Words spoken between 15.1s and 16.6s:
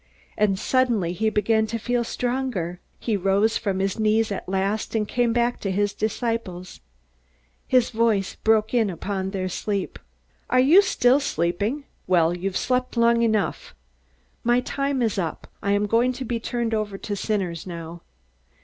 up. I am going to be